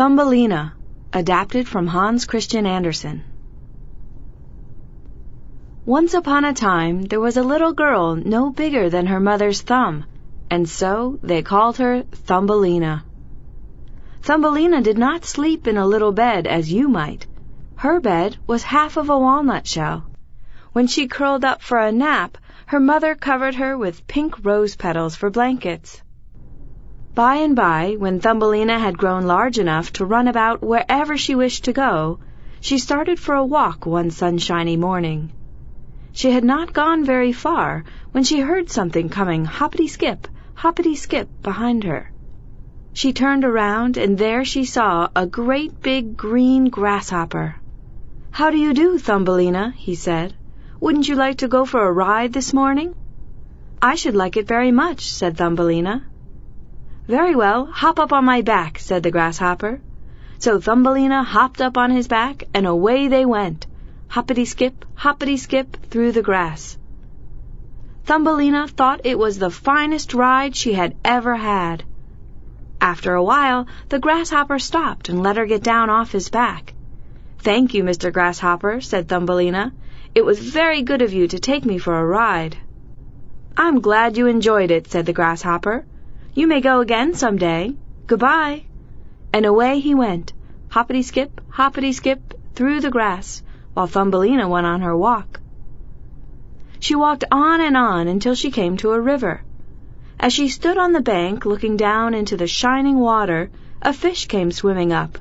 [0.00, 0.74] Thumbelina,
[1.12, 3.22] adapted from Hans Christian Andersen.
[5.84, 10.06] Once upon a time there was a little girl no bigger than her mother's thumb,
[10.50, 13.04] and so they called her Thumbelina.
[14.22, 17.26] Thumbelina did not sleep in a little bed as you might.
[17.74, 20.06] Her bed was half of a walnut shell.
[20.72, 22.38] When she curled up for a nap,
[22.68, 26.00] her mother covered her with pink rose petals for blankets.
[27.14, 31.64] By and by, when Thumbelina had grown large enough to run about wherever she wished
[31.64, 32.20] to go,
[32.60, 35.32] she started for a walk one sunshiny morning.
[36.12, 42.12] She had not gone very far when she heard something coming hoppity-skip, hoppity-skip behind her.
[42.92, 47.56] She turned around, and there she saw a great big green grasshopper.
[48.30, 49.74] How do you do, Thumbelina?
[49.76, 50.34] he said.
[50.78, 52.94] Wouldn't you like to go for a ride this morning?
[53.82, 56.04] I should like it very much, said Thumbelina.
[57.06, 59.80] Very well, hop up on my back, said the grasshopper.
[60.38, 63.66] So Thumbelina hopped up on his back, and away they went,
[64.08, 66.78] hoppity-skip, hoppity-skip, through the grass.
[68.04, 71.84] Thumbelina thought it was the finest ride she had ever had.
[72.80, 76.74] After a while, the grasshopper stopped and let her get down off his back.
[77.38, 78.12] Thank you, Mr.
[78.12, 79.72] Grasshopper, said Thumbelina.
[80.14, 82.56] It was very good of you to take me for a ride.
[83.56, 85.84] I'm glad you enjoyed it, said the grasshopper.
[86.32, 87.74] You may go again some day.
[88.06, 88.64] Goodbye.
[89.32, 90.32] And away he went,
[90.68, 93.42] hoppity-skip, hoppity-skip, through the grass,
[93.74, 95.40] while Thumbelina went on her walk.
[96.78, 99.42] She walked on and on until she came to a river.
[100.20, 103.50] As she stood on the bank looking down into the shining water,
[103.82, 105.18] a fish came swimming up.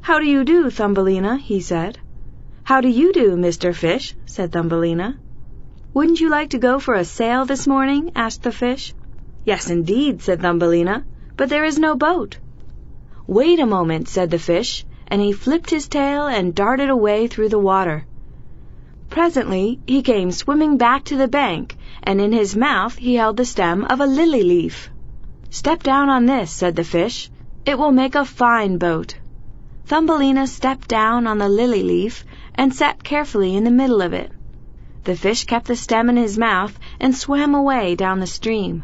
[0.00, 1.36] How do you do, Thumbelina?
[1.36, 1.98] he said.
[2.62, 3.74] How do you do, Mr.
[3.74, 4.14] Fish?
[4.24, 5.18] said Thumbelina.
[5.92, 8.12] Wouldn't you like to go for a sail this morning?
[8.14, 8.94] asked the fish.
[9.46, 11.04] Yes, indeed, said Thumbelina,
[11.36, 12.38] but there is no boat.
[13.28, 17.50] Wait a moment, said the fish, and he flipped his tail and darted away through
[17.50, 18.04] the water.
[19.08, 23.44] Presently he came swimming back to the bank, and in his mouth he held the
[23.44, 24.90] stem of a lily leaf.
[25.48, 27.30] Step down on this, said the fish.
[27.64, 29.14] It will make a fine boat.
[29.84, 32.24] Thumbelina stepped down on the lily leaf
[32.56, 34.32] and sat carefully in the middle of it.
[35.04, 38.82] The fish kept the stem in his mouth and swam away down the stream.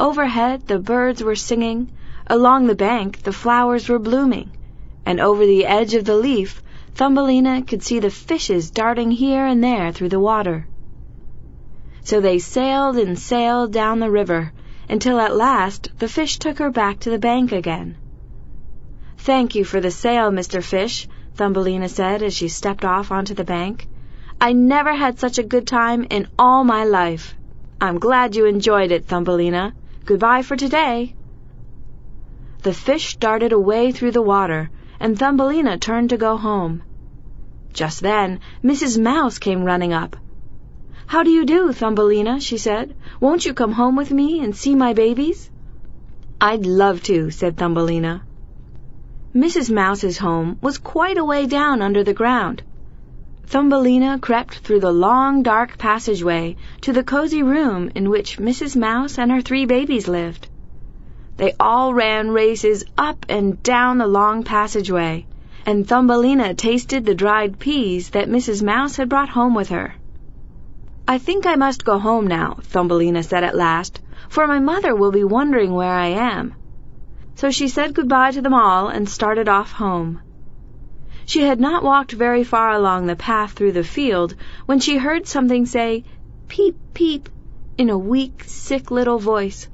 [0.00, 1.92] Overhead the birds were singing,
[2.26, 4.50] along the bank the flowers were blooming,
[5.06, 6.60] and over the edge of the leaf
[6.94, 10.66] Thumbelina could see the fishes darting here and there through the water.
[12.02, 14.52] So they sailed and sailed down the river,
[14.88, 17.96] until at last the fish took her back to the bank again.
[19.18, 20.62] Thank you for the sail, Mr.
[20.62, 21.06] Fish,
[21.36, 23.86] Thumbelina said as she stepped off onto the bank.
[24.40, 27.34] I never had such a good time in all my life.
[27.80, 29.72] I'm glad you enjoyed it, Thumbelina.
[30.06, 31.14] Goodbye for today.
[32.62, 34.68] The fish darted away through the water,
[35.00, 36.82] and Thumbelina turned to go home.
[37.72, 39.00] Just then Mrs.
[39.00, 40.16] Mouse came running up.
[41.06, 42.38] How do you do, Thumbelina?
[42.40, 42.94] she said.
[43.18, 45.50] Won't you come home with me and see my babies?
[46.38, 48.24] I'd love to, said Thumbelina.
[49.34, 49.72] Mrs.
[49.72, 52.62] Mouse's home was quite a way down under the ground.
[53.46, 58.74] Thumbelina crept through the long dark passageway to the cozy room in which Mrs.
[58.74, 60.48] Mouse and her three babies lived.
[61.36, 65.26] They all ran races up and down the long passageway,
[65.66, 68.62] and Thumbelina tasted the dried peas that Mrs.
[68.62, 69.94] Mouse had brought home with her.
[71.06, 75.12] I think I must go home now, Thumbelina said at last, for my mother will
[75.12, 76.54] be wondering where I am.
[77.34, 80.20] So she said good-bye to them all and started off home.
[81.26, 84.34] She had not walked very far along the path through the field
[84.66, 86.04] when she heard something say,
[86.48, 87.28] Peep, peep,
[87.78, 89.68] in a weak, sick little voice.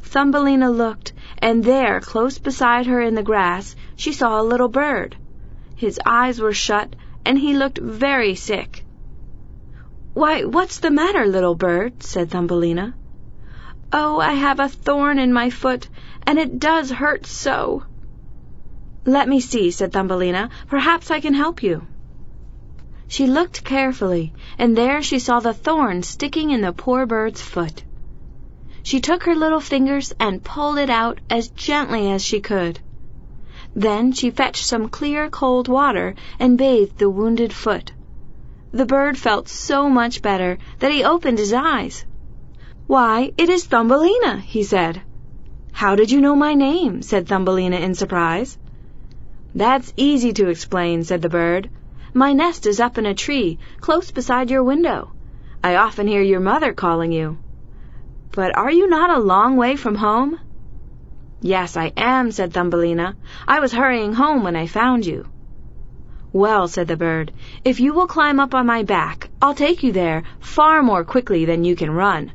[0.00, 5.16] Thumbelina looked, and there, close beside her in the grass, she saw a little bird.
[5.74, 8.84] His eyes were shut, and he looked very sick.
[10.14, 12.02] Why, what's the matter, little bird?
[12.02, 12.94] said Thumbelina.
[13.92, 15.88] Oh, I have a thorn in my foot,
[16.26, 17.84] and it does hurt so.
[19.08, 20.50] Let me see, said Thumbelina.
[20.66, 21.86] Perhaps I can help you.
[23.06, 27.84] She looked carefully, and there she saw the thorn sticking in the poor bird's foot.
[28.82, 32.80] She took her little fingers and pulled it out as gently as she could.
[33.76, 37.92] Then she fetched some clear cold water and bathed the wounded foot.
[38.72, 42.04] The bird felt so much better that he opened his eyes.
[42.88, 45.02] Why, it is Thumbelina, he said.
[45.70, 47.02] How did you know my name?
[47.02, 48.58] said Thumbelina in surprise.
[49.56, 51.70] That's easy to explain, said the bird.
[52.12, 55.12] My nest is up in a tree, close beside your window.
[55.64, 57.38] I often hear your mother calling you.
[58.32, 60.38] But are you not a long way from home?
[61.40, 63.16] Yes, I am, said Thumbelina.
[63.48, 65.26] I was hurrying home when I found you.
[66.34, 67.32] Well, said the bird,
[67.64, 71.46] if you will climb up on my back, I'll take you there far more quickly
[71.46, 72.30] than you can run.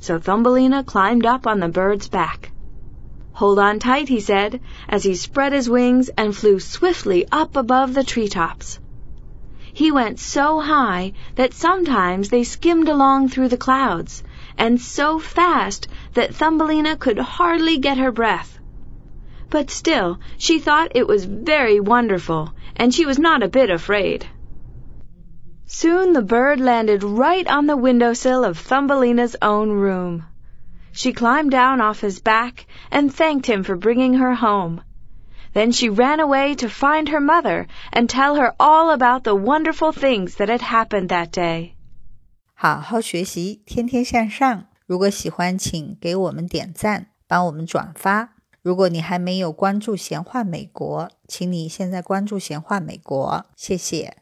[0.00, 2.51] So Thumbelina climbed up on the bird's back.
[3.34, 7.94] Hold on tight, he said, as he spread his wings and flew swiftly up above
[7.94, 8.78] the tree tops.
[9.72, 14.22] He went so high that sometimes they skimmed along through the clouds,
[14.58, 18.58] and so fast that Thumbelina could hardly get her breath.
[19.48, 24.26] But still she thought it was very wonderful, and she was not a bit afraid.
[25.66, 30.26] Soon the bird landed right on the window sill of Thumbelina's own room.
[30.91, 34.81] She climbed down off his back and thanked him for bringing her home.
[35.53, 39.91] Then she ran away to find her mother and tell her all about the wonderful
[39.91, 41.71] things that had happened that day.
[42.53, 44.65] 好好学习，天天向上。
[44.85, 48.33] 如果喜欢，请给我们点赞，帮我们转发。
[48.61, 54.17] 如果你还没有关注闲话美国，请你现在关注闲话美国，谢谢。